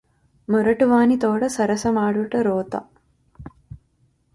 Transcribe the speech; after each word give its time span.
మొరటువానితోడ 0.47 1.47
సరసమాడుట 1.47 2.35
రోత 2.41 2.73